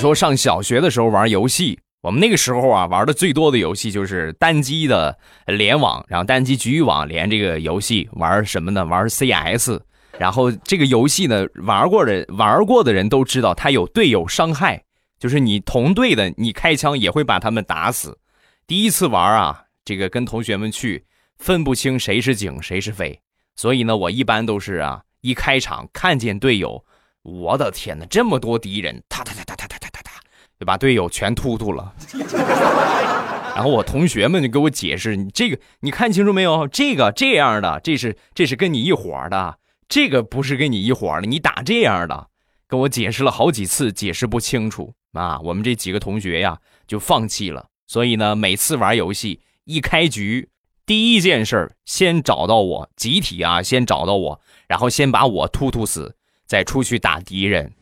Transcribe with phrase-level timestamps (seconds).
[0.00, 8.82] 说上小学的时候玩游戏，我们那个时候啊玩的最多的游戏就是单机的联网，然后单机局域网连这个游戏玩什么呢？
[8.86, 9.78] 玩 CS。
[10.18, 14.82] 然后这个游戏呢，玩过的玩过的人都知道，它有队友伤害，
[15.18, 18.18] 就是你同队的，你开枪也会把他们打死。
[18.66, 21.04] 第一次玩啊，这个跟同学们去，
[21.38, 23.20] 分不清谁是警谁是匪，
[23.54, 26.84] 所以呢，我一般都是啊，一开场看见队友，
[27.22, 29.24] 我的天哪，这么多敌人，他
[30.60, 31.92] 就把队友全突突了。
[33.54, 36.68] 然后我同学们就给我解释，你这个你看清楚没有？
[36.68, 39.56] 这个这样的，这是这是跟你一伙的。
[39.88, 42.28] 这个不是跟你一伙的，你打这样的，
[42.68, 45.40] 跟我解释了好几次，解释不清楚啊！
[45.40, 47.66] 我们这几个同学呀，就放弃了。
[47.88, 50.48] 所以呢，每次玩游戏一开局，
[50.86, 56.14] 第一件事先找到我，集体啊，先找到我，然后先把我突突死，
[56.46, 57.72] 再出去打敌人。